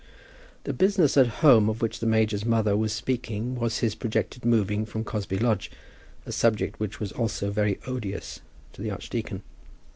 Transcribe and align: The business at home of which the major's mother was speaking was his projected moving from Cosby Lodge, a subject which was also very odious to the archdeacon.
The 0.63 0.73
business 0.73 1.15
at 1.15 1.27
home 1.45 1.69
of 1.69 1.79
which 1.79 1.99
the 1.99 2.07
major's 2.07 2.43
mother 2.43 2.75
was 2.75 2.91
speaking 2.91 3.53
was 3.53 3.81
his 3.81 3.93
projected 3.93 4.43
moving 4.43 4.83
from 4.83 5.03
Cosby 5.03 5.37
Lodge, 5.37 5.69
a 6.25 6.31
subject 6.31 6.79
which 6.79 6.99
was 6.99 7.11
also 7.11 7.51
very 7.51 7.77
odious 7.85 8.39
to 8.73 8.81
the 8.81 8.89
archdeacon. 8.89 9.43